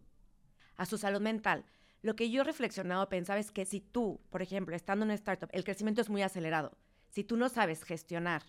[0.76, 1.64] A su salud mental.
[2.00, 5.14] Lo que yo he reflexionado, pensaba es que si tú, por ejemplo, estando en una
[5.14, 6.76] startup, el crecimiento es muy acelerado.
[7.10, 8.42] Si tú no sabes gestionar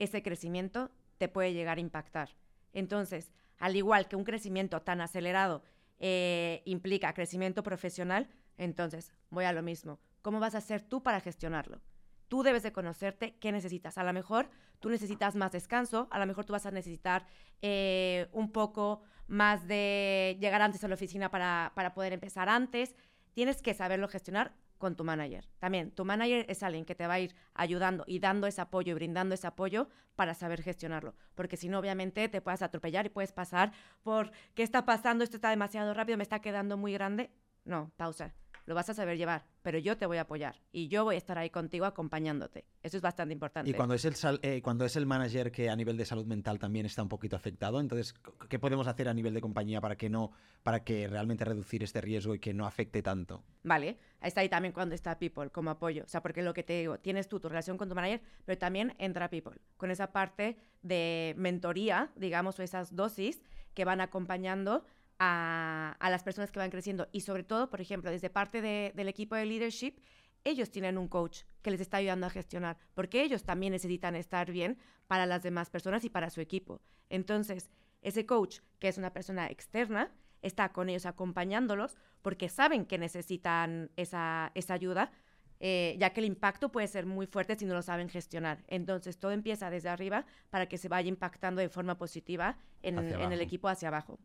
[0.00, 2.30] ese crecimiento te puede llegar a impactar.
[2.72, 5.62] Entonces, al igual que un crecimiento tan acelerado
[5.98, 10.00] eh, implica crecimiento profesional, entonces voy a lo mismo.
[10.22, 11.80] ¿Cómo vas a hacer tú para gestionarlo?
[12.28, 13.98] Tú debes de conocerte qué necesitas.
[13.98, 17.26] A lo mejor tú necesitas más descanso, a lo mejor tú vas a necesitar
[17.60, 22.96] eh, un poco más de llegar antes a la oficina para, para poder empezar antes.
[23.34, 25.46] Tienes que saberlo gestionar con tu manager.
[25.60, 28.90] También, tu manager es alguien que te va a ir ayudando y dando ese apoyo
[28.90, 31.14] y brindando ese apoyo para saber gestionarlo.
[31.36, 35.36] Porque si no, obviamente te puedes atropellar y puedes pasar por qué está pasando, esto
[35.36, 37.30] está demasiado rápido, me está quedando muy grande.
[37.64, 38.34] No, pausa
[38.70, 41.18] lo vas a saber llevar, pero yo te voy a apoyar y yo voy a
[41.18, 42.66] estar ahí contigo acompañándote.
[42.84, 43.68] Eso es bastante importante.
[43.68, 46.60] Y cuando es el, eh, cuando es el manager que a nivel de salud mental
[46.60, 48.14] también está un poquito afectado, entonces,
[48.48, 50.30] ¿qué podemos hacer a nivel de compañía para que no,
[50.62, 53.42] para que realmente reducir este riesgo y que no afecte tanto?
[53.64, 56.04] Vale, está ahí también cuando está People como apoyo.
[56.04, 58.56] O sea, porque lo que te digo, tienes tú tu relación con tu manager, pero
[58.56, 63.42] también entra People, con esa parte de mentoría, digamos, o esas dosis
[63.74, 64.84] que van acompañando
[65.20, 67.08] a, las personas que van creciendo.
[67.12, 70.00] Y sobre todo, por ejemplo, desde parte del equipo de leadership,
[70.42, 74.50] ellos tienen un coach que les está ayudando a gestionar, porque ellos también necesitan estar
[74.50, 76.80] bien para las demás personas y para su equipo.
[77.10, 77.68] Entonces,
[78.00, 83.90] ese coach, que es una persona externa, está con ellos acompañándolos porque saben que necesitan
[83.96, 85.12] esa, esa ayuda,
[85.58, 88.64] eh, ya que el impacto puede ser muy fuerte si no lo saben gestionar.
[88.68, 93.32] Entonces, todo empieza desde arriba para que se vaya impactando de forma positiva en, en
[93.32, 94.18] el equipo hacia abajo.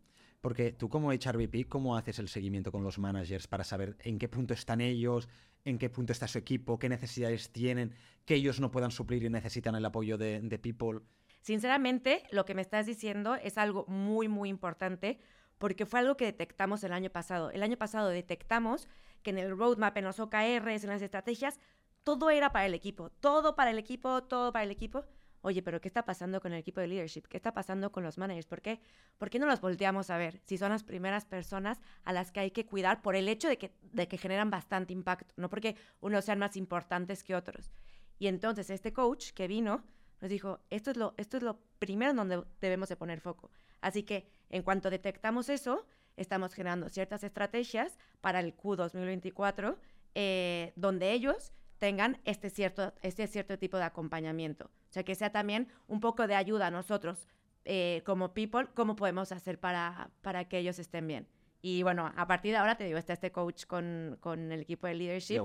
[0.45, 4.29] Porque tú como HRVP, ¿cómo haces el seguimiento con los managers para saber en qué
[4.29, 5.27] punto están ellos,
[5.63, 9.29] en qué punto está su equipo, qué necesidades tienen, que ellos no puedan suplir y
[9.31, 10.99] necesitan el apoyo de, de People?
[11.41, 15.17] Sinceramente, lo que me estás diciendo es algo muy, muy importante
[15.57, 17.49] porque fue algo que detectamos el año pasado.
[17.49, 18.87] El año pasado detectamos
[19.23, 21.59] que en el roadmap, en los OKRs, en las estrategias,
[22.03, 25.05] todo era para el equipo, todo para el equipo, todo para el equipo,
[25.45, 27.21] oye, pero ¿qué está pasando con el equipo de leadership?
[27.29, 28.47] ¿Qué está pasando con los managers?
[28.47, 28.79] ¿Por qué?
[29.19, 32.39] ¿Por qué no los volteamos a ver si son las primeras personas a las que
[32.39, 35.75] hay que cuidar por el hecho de que, de que generan bastante impacto, no porque
[36.01, 37.71] unos sean más importantes que otros?
[38.17, 39.83] Y entonces este coach que vino
[40.19, 43.51] nos dijo, esto es lo, esto es lo primero en donde debemos de poner foco.
[43.81, 45.85] Así que en cuanto detectamos eso,
[46.17, 49.77] estamos generando ciertas estrategias para el Q 2024,
[50.15, 54.65] eh, donde ellos tengan este cierto, este cierto tipo de acompañamiento.
[54.65, 57.27] O sea, que sea también un poco de ayuda a nosotros
[57.65, 61.27] eh, como people, cómo podemos hacer para, para que ellos estén bien.
[61.61, 64.85] Y bueno, a partir de ahora te digo, está este coach con, con el equipo
[64.85, 65.41] de leadership,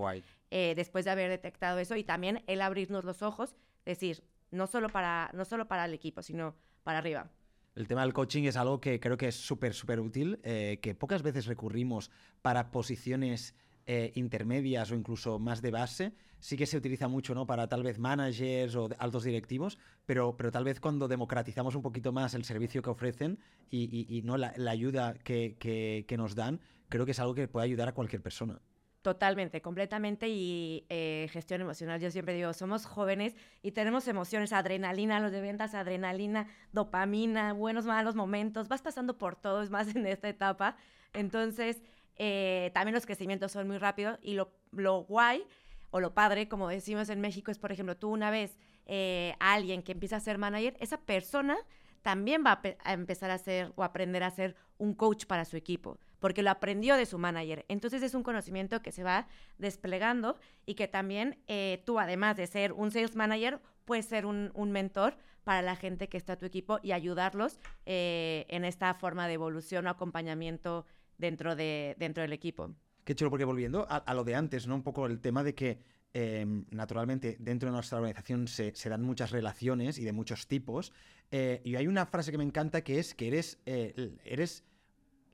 [0.50, 4.90] eh, después de haber detectado eso y también el abrirnos los ojos, decir, no solo
[4.90, 7.30] para, no solo para el equipo, sino para arriba.
[7.74, 10.94] El tema del coaching es algo que creo que es súper, súper útil, eh, que
[10.94, 12.10] pocas veces recurrimos
[12.42, 13.54] para posiciones
[13.86, 17.46] eh, intermedias o incluso más de base, sí que se utiliza mucho ¿no?
[17.46, 22.12] para tal vez managers o altos directivos, pero, pero tal vez cuando democratizamos un poquito
[22.12, 23.38] más el servicio que ofrecen
[23.70, 27.88] y, no la, ayuda que, que, nos dan, creo que es algo que puede ayudar
[27.88, 28.60] a cualquier persona.
[29.02, 32.00] Totalmente, completamente y eh, gestión emocional.
[32.00, 37.86] Yo siempre digo, somos jóvenes y tenemos emociones, adrenalina, los de ventas, adrenalina, dopamina, buenos,
[37.86, 38.68] malos momentos.
[38.68, 40.76] Vas pasando por todo, es más en esta etapa.
[41.14, 41.82] Entonces,
[42.22, 45.42] eh, también los crecimientos son muy rápidos y lo, lo, guay
[45.90, 49.82] o lo padre, como decimos en México, es, por ejemplo, tú una vez eh, alguien
[49.82, 51.56] que empieza a ser manager, esa persona
[52.02, 55.98] también va a, empezar a ser o aprender a ser un coach para su equipo
[56.18, 57.64] porque lo aprendió de su manager.
[57.68, 62.46] Entonces es un conocimiento que se va desplegando y que también eh, tú, además de
[62.46, 66.44] ser un sales manager, puedes ser un, mentor para la gente que está a tu
[66.44, 70.84] equipo y ayudarlos en esta forma de evolución o acompañamiento
[71.20, 72.74] dentro, de, dentro del equipo.
[73.04, 74.74] Qué chulo, porque volviendo a, lo de antes, ¿no?
[74.74, 75.78] Un poco el tema de que
[76.12, 80.92] em, naturalmente dentro de nuestra organización se, dan muchas relaciones y de muchos tipos.
[81.30, 84.64] Eh, y hay una frase que me encanta que es que eres, eres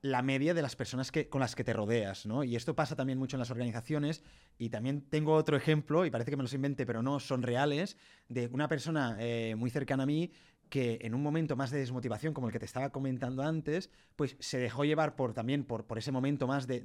[0.01, 2.43] la media de las personas que, con las que te rodeas, ¿no?
[2.43, 4.23] Y esto pasa también mucho en las organizaciones.
[4.57, 7.97] Y también tengo otro ejemplo, y parece que me los invente, pero no, son reales,
[8.29, 10.31] de una persona eh, muy cercana a mí
[10.69, 14.35] que en un momento más de desmotivación, como el que te estaba comentando antes, pues
[14.39, 16.81] se dejó llevar por también por, por ese momento más de,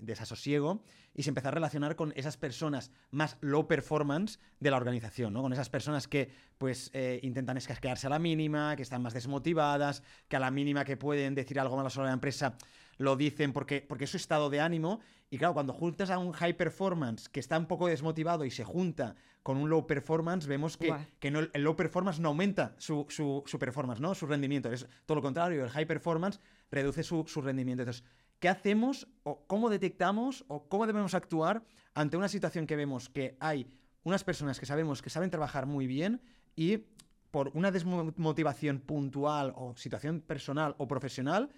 [0.00, 0.82] desasosiego
[1.14, 5.42] y se empezó a relacionar con esas personas más low performance de la organización, ¿no?
[5.42, 10.02] Con esas personas que pues eh, intentan escasquearse a la mínima, que están más desmotivadas,
[10.28, 12.56] que a la mínima que pueden decir algo malo sobre la empresa
[12.98, 15.00] lo dicen porque, porque es su estado de ánimo.
[15.30, 18.64] Y claro, cuando juntas a un high performance que está un poco desmotivado y se
[18.64, 23.06] junta con un low performance, vemos que, que no, el low performance no aumenta su,
[23.08, 24.14] su, performance, ¿no?
[24.14, 24.72] Su rendimiento.
[24.72, 27.82] Es todo lo contrario, el high performance reduce su, su rendimiento.
[27.82, 28.04] Entonces,
[28.38, 33.36] ¿qué hacemos o cómo detectamos o cómo debemos actuar ante una situación que vemos que
[33.40, 33.68] hay
[34.04, 36.20] unas personas que sabemos que saben trabajar muy bien
[36.54, 36.84] y
[37.30, 41.50] por una desmotivación puntual o situación personal o profesional,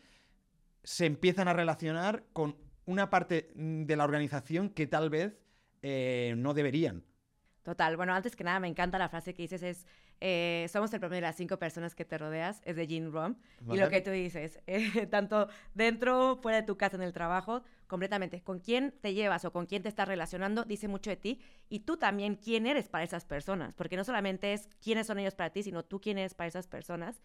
[0.83, 5.39] se empiezan a relacionar con una parte mm, de la organización que tal vez
[5.83, 7.05] eh, no deberían.
[7.63, 7.99] Total.
[7.99, 9.87] Bueno, antes que nada, me encanta la frase que dices, es,
[10.23, 13.37] eh, somos el promedio de las cinco personas que te rodeas, es de Jean Rom.
[13.71, 17.63] Y lo que tú dices, eh, tanto dentro, fuera de tu casa, en el trabajo,
[17.87, 21.43] completamente, con quién te llevas o con quién te estás relacionando, dice mucho de ti.
[21.69, 23.75] Y tú también, quién eres para esas personas.
[23.75, 26.69] Porque no solamente es quiénes son ellos para ti, sino tú quién eres para esas
[26.69, 27.23] personas.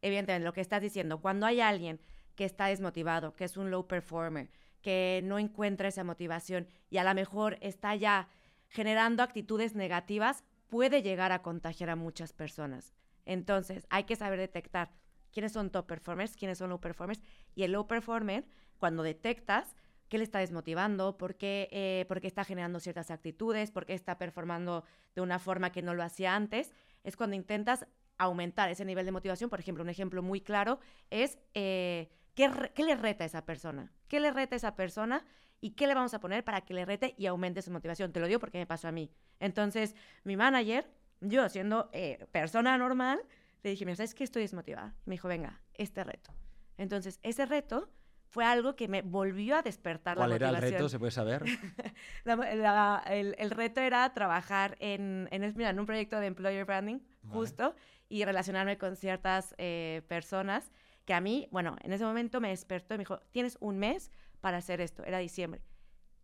[0.00, 2.00] Evidentemente, lo que estás diciendo, cuando hay alguien
[2.38, 4.48] que está desmotivado, que es un low performer,
[4.80, 8.28] que no encuentra esa motivación y a lo mejor está ya
[8.68, 12.94] generando actitudes negativas, puede llegar a contagiar a muchas personas.
[13.24, 14.92] Entonces, hay que saber detectar
[15.32, 17.20] quiénes son top performers, quiénes son low performers
[17.56, 18.46] y el low performer,
[18.78, 19.74] cuando detectas
[20.08, 23.94] qué le está desmotivando, por qué, eh, por qué está generando ciertas actitudes, por qué
[23.94, 24.84] está performando
[25.16, 26.72] de una forma que no lo hacía antes,
[27.02, 27.84] es cuando intentas
[28.16, 29.50] aumentar ese nivel de motivación.
[29.50, 30.78] Por ejemplo, un ejemplo muy claro
[31.10, 33.90] es eh, ¿Qué, le reta a esa persona?
[34.06, 35.24] ¿Qué le reta a esa persona?
[35.60, 38.12] ¿Y qué le vamos a poner para que le rete y aumente su motivación?
[38.12, 39.10] Te lo digo porque me pasó a mí.
[39.40, 40.88] Entonces, mi manager,
[41.20, 43.20] yo siendo eh, persona normal,
[43.64, 44.22] le dije, mira, ¿sabes qué?
[44.22, 44.94] Estoy desmotivada.
[45.04, 46.32] me dijo, venga, este reto.
[46.76, 47.90] Entonces, ese reto
[48.28, 50.50] fue algo que me volvió a despertar la motivación.
[50.50, 50.88] ¿Cuál era el reto?
[50.88, 51.42] ¿Se puede saber?
[53.10, 57.74] el, reto era trabajar en, en, un proyecto de employer branding, justo,
[58.08, 60.70] y relacionarme con ciertas eh, personas
[61.08, 64.10] que a mí, bueno, en ese momento me despertó y me dijo, tienes un mes
[64.42, 65.62] para hacer esto, era diciembre.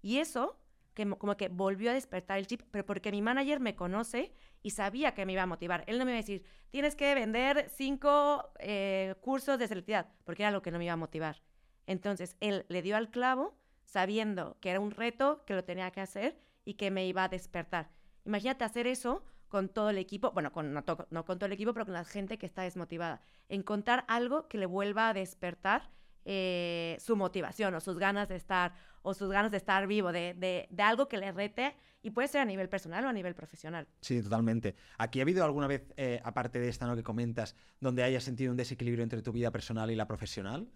[0.02, 0.60] Y eso,
[0.92, 4.72] que como que volvió a despertar el chip, pero porque mi manager me conoce y
[4.72, 5.84] sabía que me iba a motivar.
[5.86, 10.42] Él no me iba a decir, tienes que vender cinco eh, cursos de selectividad, porque
[10.42, 11.40] era lo que no me iba a motivar.
[11.86, 16.02] Entonces, él le dio al clavo, sabiendo que era un reto, que lo tenía que
[16.02, 17.88] hacer y que me iba a despertar.
[18.26, 21.84] Imagínate hacer eso con todo el equipo, bueno, con, no, con todo el equipo, pero
[21.84, 23.20] con la gente que está desmotivada.
[23.48, 25.92] Encontrar algo que le vuelva a despertar
[26.24, 30.34] eh, su motivación o sus ganas de estar, o sus ganas de estar vivo, de,
[30.68, 33.86] de, algo que le rete, y puede ser a nivel personal o a nivel profesional.
[34.00, 34.74] Sí, totalmente.
[34.98, 36.96] ¿Aquí ha habido alguna vez, eh, aparte de esta ¿no?
[36.96, 40.68] que comentas, donde hayas sentido un desequilibrio entre tu vida personal y la profesional?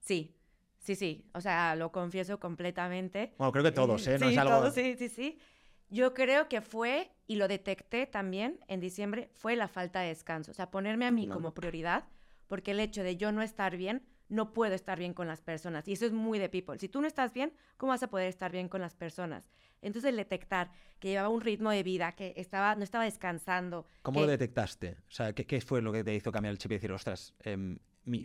[0.00, 0.34] Sí,
[0.78, 1.28] sí, sí.
[1.34, 3.34] O sea, lo confieso completamente.
[3.36, 4.18] Bueno, creo que todos, ¿eh?
[4.18, 4.56] No sí, es algo...
[4.56, 5.38] todos, sí, sí, sí.
[5.92, 10.50] Yo creo que fue, y lo detecté también en diciembre, fue la falta de descanso.
[10.50, 12.08] O sea, ponerme a mí como prioridad,
[12.48, 15.86] porque el hecho de yo no estar bien, no puedo estar bien con las personas.
[15.86, 16.78] Y eso es muy de people.
[16.78, 19.50] Si tú no estás bien, ¿cómo vas a poder estar bien con las personas?
[19.82, 23.86] Entonces, el detectar que llevaba un ritmo de vida, que estaba, no estaba descansando.
[24.00, 24.96] ¿Cómo lo detectaste?
[25.08, 27.78] O sea, ¿qué, fue lo que te hizo cambiar el chip y decir, ostras, em,
[28.04, 28.24] mi,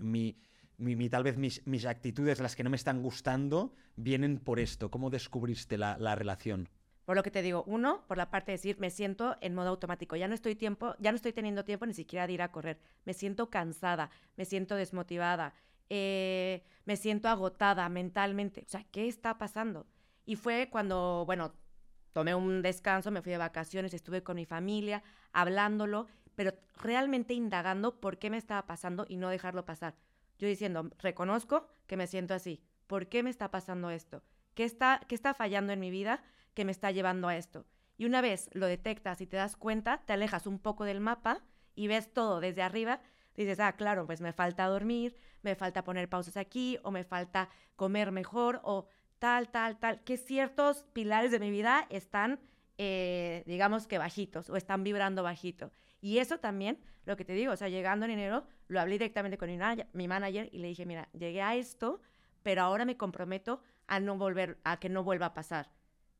[0.77, 4.89] mi, tal vez mis, mis, actitudes, las que no me están gustando, vienen por esto?
[4.89, 6.69] ¿Cómo descubriste la, la relación?
[7.07, 9.69] Por lo que te digo, uno, por la parte de decir, me siento en modo
[9.69, 12.51] automático, ya no estoy tiempo, ya no estoy teniendo tiempo ni siquiera de ir a
[12.51, 15.53] correr, me siento cansada, me siento desmotivada,
[15.89, 19.87] eh, me siento agotada mentalmente, o sea, ¿qué está pasando?
[20.25, 21.53] Y fue cuando, bueno,
[22.11, 28.01] tomé un descanso, me fui de vacaciones, estuve con mi familia, hablándolo, pero realmente indagando
[28.01, 29.95] por qué me estaba pasando y no dejarlo pasar.
[30.39, 32.61] Yo diciendo, reconozco que me siento así.
[32.85, 34.23] ¿Por qué me está pasando esto?
[34.55, 36.21] ¿Qué está, qué está fallando en mi vida
[36.57, 37.67] que me está llevando a esto?
[37.99, 41.43] Y una vez lo detectas y te das cuenta, te alejas un poco del mapa
[41.75, 42.99] y ves todo desde arriba.
[43.35, 47.49] Dices, ah, claro, pues me falta dormir, me falta poner pausas aquí, o me falta
[47.75, 48.87] comer mejor, o
[49.19, 50.03] tal, tal, tal.
[50.03, 52.39] Que ciertos pilares de mi vida están,
[52.79, 55.71] eh, digamos que bajitos, o están vibrando bajito.
[56.01, 59.37] Y eso también, lo que te digo, o sea, llegando en enero, lo hablé directamente
[59.37, 59.49] con
[59.93, 62.01] mi manager y le dije, mira, llegué a esto,
[62.41, 65.76] pero ahora me comprometo a no volver, a que no vuelva a pasar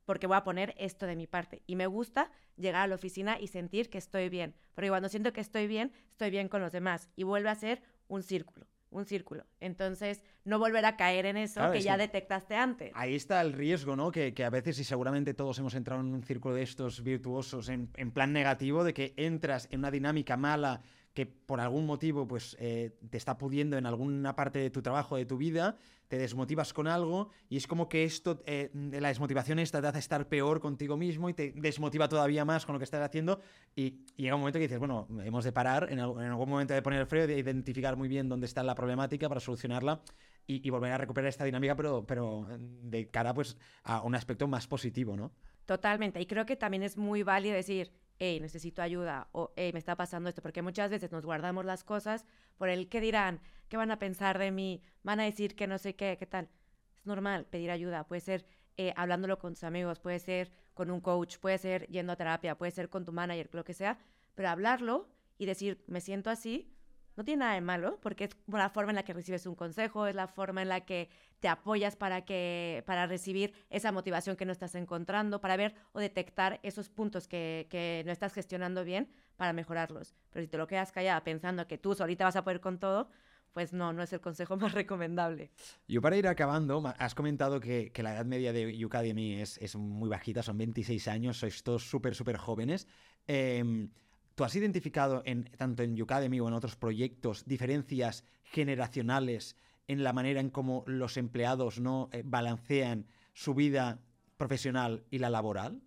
[0.08, 1.62] porque voy a poner esto de mi parte.
[1.68, 5.34] Y me gusta llegar a la oficina y sentir que estoy bien, porque cuando siento
[5.34, 9.06] que estoy bien, estoy bien con los demás y vuelve a ser un círculo un
[9.06, 9.46] círculo.
[9.60, 12.92] Entonces, no volver a caer en eso que ya detectaste antes.
[12.96, 14.12] Ahí está el riesgo, ¿no?
[14.12, 17.90] Que, a veces, y seguramente todos hemos entrado en un círculo de estos virtuosos en,
[17.96, 20.82] en plan negativo, de que entras en una dinámica mala
[21.18, 25.16] que por algún motivo pues, eh, te está pudiendo en alguna parte de tu trabajo,
[25.16, 25.76] de tu vida,
[26.08, 29.98] te desmotivas con algo y es como que esto, eh, la desmotivación esta te hace
[29.98, 33.42] estar peor contigo mismo y te desmotiva todavía más con lo que estás haciendo
[33.76, 37.00] y, llega un momento que dices, bueno, hemos de parar, en, algún momento de poner
[37.00, 40.04] el freno, de identificar muy bien dónde está la problemática para solucionarla
[40.46, 44.68] y, volver a recuperar esta dinámica, pero, pero de cara pues, a un aspecto más
[44.68, 45.32] positivo, ¿no?
[45.66, 49.80] Totalmente, y creo que también es muy válido decir, hey, necesito ayuda o hey, me
[49.80, 52.26] está pasando esto, porque muchas veces nos guardamos las cosas
[52.58, 55.78] por el qué dirán, qué van a pensar de mí, van a decir que no
[55.78, 56.50] sé qué, qué tal.
[56.96, 58.46] Es normal pedir ayuda, puede ser
[58.78, 62.58] eh, hablándolo con tus amigos, puede ser con un coach, puede ser yendo a terapia,
[62.58, 63.98] puede ser con tu manager, lo que sea,
[64.36, 66.72] pero hablarlo y decir, me siento así,
[67.18, 70.06] no tiene nada de malo, porque es la forma en la que recibes un consejo,
[70.06, 74.46] es la forma en la que te apoyas para, que, para recibir esa motivación que
[74.46, 79.10] no estás encontrando, para ver o detectar esos puntos que, que no estás gestionando bien
[79.36, 80.14] para mejorarlos.
[80.30, 83.10] Pero si te lo quedas callada pensando que tú solita vas a poder con todo,
[83.52, 85.50] pues no, no es el consejo más recomendable.
[85.88, 89.76] Yo para ir acabando, has comentado que, que la edad media de Ucademy es, es
[89.76, 92.88] muy bajita, son 26 años, sois todos súper, súper jóvenes.
[93.26, 93.90] Eh,
[94.38, 99.56] ¿Tú has identificado en, tanto en Ucademy o en otros proyectos diferencias generacionales
[99.88, 104.00] en la manera en cómo los empleados no eh, balancean su vida
[104.38, 105.82] profesional y la laboral?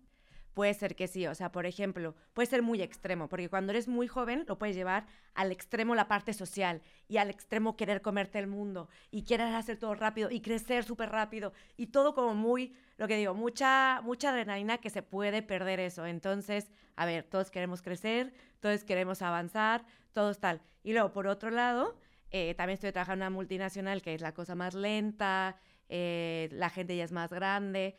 [0.55, 3.87] Puede ser que sí, o sea, por ejemplo, puede ser muy extremo, porque cuando eres
[3.87, 8.39] muy joven lo puedes llevar al extremo la parte social y al extremo querer comerte
[8.41, 12.75] el mundo y querer hacer todo rápido y crecer súper rápido y todo como muy,
[12.97, 16.05] lo que digo, mucha, mucha adrenalina que se puede perder eso.
[16.05, 20.61] Entonces, a ver, todos queremos crecer, todos queremos avanzar, todos tal.
[20.83, 21.97] Y luego, por otro lado,
[22.33, 25.57] eh, también estoy trabajando en una multinacional que es la cosa más lenta,
[25.89, 27.97] eh, la gente ya es más grande,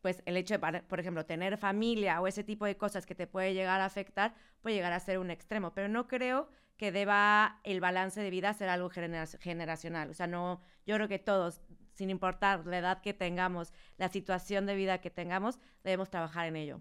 [0.00, 3.26] pues el hecho de, por ejemplo, tener familia o ese tipo de cosas que te
[3.26, 5.74] puede llegar a afectar, puede llegar a ser un extremo.
[5.74, 10.10] Pero no creo que deba el balance de vida ser algo generacional.
[10.10, 11.60] O sea, no, yo creo que todos,
[11.92, 16.56] sin importar la edad que tengamos, la situación de vida que tengamos, debemos trabajar en
[16.56, 16.80] ello.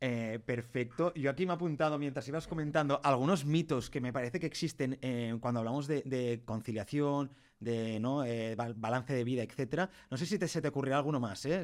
[0.00, 1.14] Eh, perfecto.
[1.14, 4.98] Yo aquí me he apuntado mientras ibas comentando algunos mitos que me parece que existen
[5.00, 8.22] eh, cuando hablamos de, conciliación, de ¿no?
[8.24, 9.88] Eh, balance de vida, etcétera.
[10.10, 11.62] No sé si se te ocurrirá alguno más, ¿eh?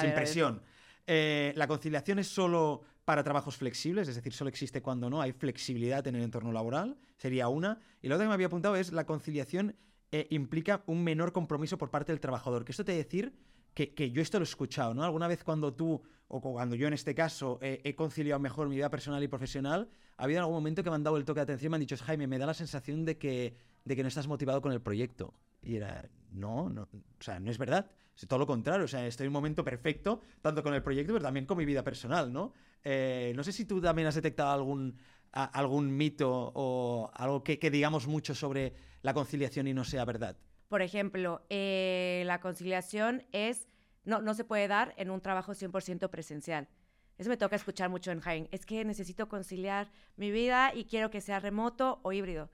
[0.00, 0.62] Sin presión.
[1.06, 5.32] Eh, la conciliación es solo para trabajos flexibles, es decir, solo existe cuando no hay
[5.32, 7.80] flexibilidad en el entorno laboral, sería una.
[8.02, 9.74] Y la otra que me había apuntado es la conciliación
[10.12, 12.64] eh, implica un menor compromiso por parte del trabajador.
[12.64, 13.34] Que esto te decir
[13.74, 15.04] que, que, yo esto lo he escuchado, ¿no?
[15.04, 18.76] Alguna vez cuando tú, o cuando yo en este caso, eh, he conciliado mejor mi
[18.76, 21.44] vida personal y profesional, ha habido algún momento que me han dado el toque de
[21.44, 24.08] atención y me han dicho, Jaime, me da la sensación de que, de que no
[24.08, 25.34] estás motivado con el proyecto.
[25.62, 27.90] Y era, no, no, o sea, no es verdad
[28.26, 31.22] todo lo contrario, o sea, estoy en un momento perfecto, tanto con el proyecto, pero
[31.22, 32.52] también con mi vida personal, ¿no?
[32.82, 34.96] Eh, no sé si tú también has detectado algún,
[35.32, 40.36] algún mito o algo que, digamos mucho sobre la conciliación y no sea verdad.
[40.68, 43.66] Por ejemplo, eh, la conciliación es,
[44.04, 46.68] no, no se puede dar en un trabajo 100% presencial.
[47.16, 48.48] Eso me toca escuchar mucho en Jaén.
[48.52, 52.50] Es que necesito conciliar mi vida y quiero que sea remoto o híbrido.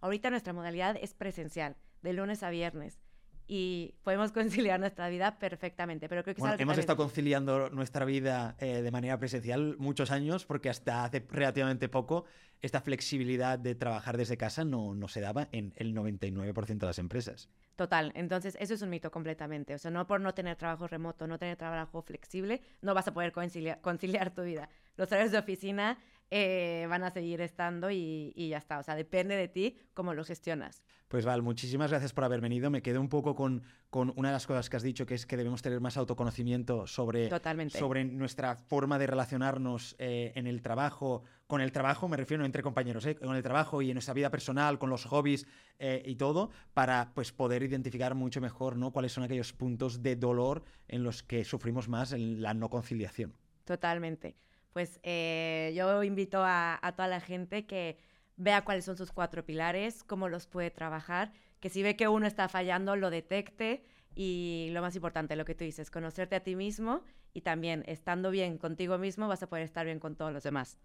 [0.00, 3.00] Ahorita nuestra modalidad es presencial, de lunes a viernes
[3.48, 6.08] y podemos conciliar nuestra vida perfectamente.
[6.08, 10.68] Pero creo que, hemos estado conciliando nuestra vida eh, de manera presencial muchos años porque
[10.68, 12.26] hasta hace relativamente poco
[12.60, 16.98] esta flexibilidad de trabajar desde casa no, no se daba en el 99% de las
[16.98, 17.48] empresas.
[17.76, 19.74] Total, entonces eso es un mito completamente.
[19.74, 23.14] O sea, no por no tener trabajo remoto, no tener trabajo flexible, no vas a
[23.14, 24.68] poder conciliar, conciliar tu vida.
[24.96, 25.98] Los horarios de oficina
[26.30, 28.78] eh, van a seguir estando y, y, ya está.
[28.78, 30.82] O sea, depende de ti cómo lo gestionas.
[31.08, 32.70] Pues Val, muchísimas gracias por haber venido.
[32.70, 35.24] Me quedé un poco con, con una de las cosas que has dicho, que es
[35.24, 37.30] que debemos tener más autoconocimiento sobre,
[37.70, 41.22] sobre nuestra forma de relacionarnos eh, en el trabajo.
[41.46, 43.14] Con el trabajo me refiero entre compañeros, ¿eh?
[43.14, 45.46] con el trabajo y en nuestra vida personal, con los hobbies
[45.80, 48.92] y todo, para pues, poder identificar mucho mejor ¿no?
[48.92, 53.32] cuáles son aquellos puntos de dolor en los que sufrimos más en la no conciliación.
[53.64, 54.36] Totalmente.
[54.78, 57.98] Pues eh, yo invito a, a toda la gente que
[58.36, 62.28] vea cuáles son sus cuatro pilares, cómo los puede trabajar, que si ve que uno
[62.28, 66.54] está fallando, lo detecte y lo más importante, lo que tú dices, conocerte a ti
[66.54, 67.02] mismo
[67.34, 70.78] y también estando bien contigo mismo vas a poder estar bien con todos los demás.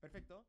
[0.00, 0.46] Perfecto.